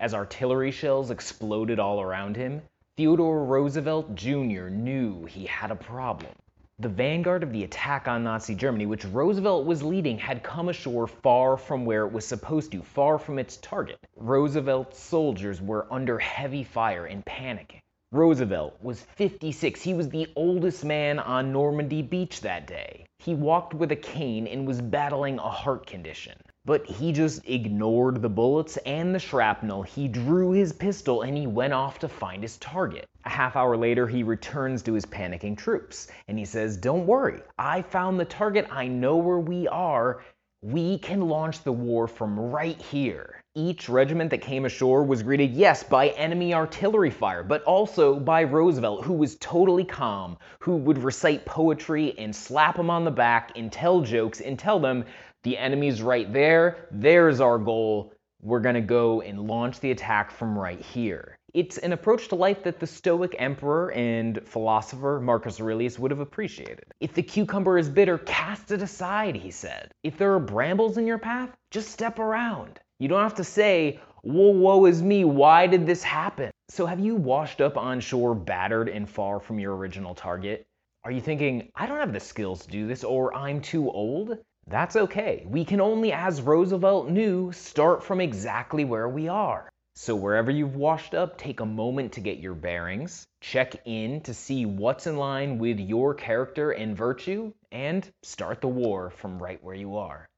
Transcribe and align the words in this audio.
As 0.00 0.14
artillery 0.14 0.70
shells 0.70 1.10
exploded 1.10 1.80
all 1.80 2.00
around 2.00 2.36
him, 2.36 2.62
Theodore 2.96 3.44
Roosevelt 3.44 4.14
Jr. 4.14 4.68
knew 4.68 5.24
he 5.24 5.44
had 5.46 5.72
a 5.72 5.76
problem. 5.76 6.30
The 6.78 6.88
vanguard 6.88 7.42
of 7.42 7.52
the 7.52 7.64
attack 7.64 8.06
on 8.06 8.22
Nazi 8.22 8.54
Germany, 8.54 8.86
which 8.86 9.04
Roosevelt 9.04 9.66
was 9.66 9.82
leading, 9.82 10.16
had 10.16 10.44
come 10.44 10.68
ashore 10.68 11.08
far 11.08 11.56
from 11.56 11.84
where 11.84 12.06
it 12.06 12.12
was 12.12 12.24
supposed 12.24 12.70
to, 12.70 12.82
far 12.82 13.18
from 13.18 13.40
its 13.40 13.56
target. 13.56 13.98
Roosevelt's 14.14 15.00
soldiers 15.00 15.60
were 15.60 15.92
under 15.92 16.20
heavy 16.20 16.62
fire 16.62 17.06
and 17.06 17.24
panicking. 17.24 17.80
Roosevelt 18.12 18.80
was 18.80 19.02
56. 19.02 19.82
He 19.82 19.94
was 19.94 20.08
the 20.10 20.28
oldest 20.36 20.84
man 20.84 21.18
on 21.18 21.52
Normandy 21.52 22.02
Beach 22.02 22.40
that 22.42 22.68
day. 22.68 23.07
He 23.20 23.34
walked 23.34 23.74
with 23.74 23.90
a 23.90 23.96
cane 23.96 24.46
and 24.46 24.66
was 24.66 24.80
battling 24.80 25.38
a 25.38 25.50
heart 25.50 25.86
condition. 25.86 26.38
But 26.64 26.86
he 26.86 27.12
just 27.12 27.48
ignored 27.48 28.22
the 28.22 28.28
bullets 28.28 28.76
and 28.78 29.14
the 29.14 29.18
shrapnel. 29.18 29.82
He 29.82 30.06
drew 30.06 30.52
his 30.52 30.72
pistol 30.72 31.22
and 31.22 31.36
he 31.36 31.46
went 31.46 31.72
off 31.72 31.98
to 31.98 32.08
find 32.08 32.42
his 32.42 32.58
target. 32.58 33.06
A 33.24 33.30
half 33.30 33.56
hour 33.56 33.76
later, 33.76 34.06
he 34.06 34.22
returns 34.22 34.82
to 34.82 34.92
his 34.92 35.04
panicking 35.04 35.56
troops 35.56 36.08
and 36.28 36.38
he 36.38 36.44
says, 36.44 36.76
Don't 36.76 37.06
worry, 37.06 37.40
I 37.58 37.82
found 37.82 38.20
the 38.20 38.24
target. 38.24 38.68
I 38.70 38.86
know 38.86 39.16
where 39.16 39.40
we 39.40 39.66
are. 39.66 40.22
We 40.62 40.98
can 40.98 41.28
launch 41.28 41.62
the 41.64 41.72
war 41.72 42.06
from 42.06 42.38
right 42.38 42.80
here. 42.80 43.37
Each 43.54 43.88
regiment 43.88 44.30
that 44.30 44.42
came 44.42 44.64
ashore 44.66 45.02
was 45.02 45.22
greeted, 45.22 45.52
yes, 45.52 45.82
by 45.82 46.08
enemy 46.08 46.54
artillery 46.54 47.10
fire, 47.10 47.42
but 47.42 47.62
also 47.64 48.20
by 48.20 48.44
Roosevelt, 48.44 49.04
who 49.04 49.14
was 49.14 49.36
totally 49.36 49.84
calm, 49.84 50.36
who 50.60 50.76
would 50.76 50.98
recite 50.98 51.46
poetry 51.46 52.16
and 52.18 52.36
slap 52.36 52.76
them 52.76 52.90
on 52.90 53.04
the 53.04 53.10
back 53.10 53.52
and 53.56 53.72
tell 53.72 54.02
jokes 54.02 54.40
and 54.40 54.58
tell 54.58 54.78
them 54.78 55.04
the 55.44 55.56
enemy's 55.56 56.02
right 56.02 56.32
there. 56.32 56.88
There's 56.90 57.40
our 57.40 57.58
goal. 57.58 58.12
We're 58.40 58.60
to 58.74 58.80
go 58.80 59.22
and 59.22 59.48
launch 59.48 59.80
the 59.80 59.90
attack 59.90 60.30
from 60.30 60.58
right 60.58 60.80
here. 60.80 61.37
It's 61.54 61.78
an 61.78 61.92
approach 61.92 62.28
to 62.28 62.34
life 62.34 62.62
that 62.64 62.78
the 62.78 62.86
Stoic 62.86 63.34
emperor 63.38 63.90
and 63.92 64.46
philosopher 64.46 65.18
Marcus 65.18 65.60
Aurelius 65.60 65.98
would 65.98 66.10
have 66.10 66.20
appreciated. 66.20 66.84
If 67.00 67.14
the 67.14 67.22
cucumber 67.22 67.78
is 67.78 67.88
bitter, 67.88 68.18
cast 68.18 68.70
it 68.70 68.82
aside, 68.82 69.34
he 69.34 69.50
said. 69.50 69.90
If 70.02 70.18
there 70.18 70.34
are 70.34 70.40
brambles 70.40 70.98
in 70.98 71.06
your 71.06 71.16
path, 71.16 71.56
just 71.70 71.90
step 71.90 72.18
around. 72.18 72.80
You 72.98 73.08
don't 73.08 73.22
have 73.22 73.36
to 73.36 73.44
say, 73.44 73.98
whoa, 74.22 74.50
woe 74.50 74.84
is 74.84 75.02
me, 75.02 75.24
why 75.24 75.66
did 75.66 75.86
this 75.86 76.02
happen? 76.02 76.50
So 76.68 76.84
have 76.84 77.00
you 77.00 77.16
washed 77.16 77.62
up 77.62 77.78
on 77.78 78.00
shore 78.00 78.34
battered 78.34 78.90
and 78.90 79.08
far 79.08 79.40
from 79.40 79.58
your 79.58 79.74
original 79.74 80.14
target? 80.14 80.66
Are 81.04 81.10
you 81.10 81.22
thinking, 81.22 81.70
I 81.74 81.86
don't 81.86 82.00
have 82.00 82.12
the 82.12 82.20
skills 82.20 82.66
to 82.66 82.70
do 82.70 82.86
this, 82.86 83.04
or 83.04 83.34
I'm 83.34 83.62
too 83.62 83.90
old? 83.90 84.36
That's 84.66 84.96
okay. 84.96 85.46
We 85.46 85.64
can 85.64 85.80
only, 85.80 86.12
as 86.12 86.42
Roosevelt 86.42 87.08
knew, 87.08 87.52
start 87.52 88.04
from 88.04 88.20
exactly 88.20 88.84
where 88.84 89.08
we 89.08 89.28
are. 89.28 89.70
So 90.00 90.14
wherever 90.14 90.52
you've 90.52 90.76
washed 90.76 91.12
up, 91.12 91.38
take 91.38 91.58
a 91.58 91.66
moment 91.66 92.12
to 92.12 92.20
get 92.20 92.38
your 92.38 92.54
bearings, 92.54 93.26
check 93.40 93.74
in 93.84 94.20
to 94.20 94.32
see 94.32 94.64
what's 94.64 95.08
in 95.08 95.16
line 95.16 95.58
with 95.58 95.80
your 95.80 96.14
character 96.14 96.70
and 96.70 96.96
virtue, 96.96 97.52
and 97.72 98.08
start 98.22 98.60
the 98.60 98.68
war 98.68 99.10
from 99.10 99.42
right 99.42 99.60
where 99.60 99.74
you 99.74 99.96
are. 99.96 100.28